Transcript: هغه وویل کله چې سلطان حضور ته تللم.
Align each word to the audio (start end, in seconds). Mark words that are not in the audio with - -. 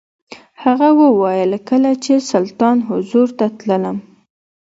هغه 0.63 0.87
وویل 1.01 1.51
کله 1.69 1.91
چې 2.03 2.13
سلطان 2.31 2.77
حضور 2.89 3.27
ته 3.37 3.45
تللم. 3.57 3.97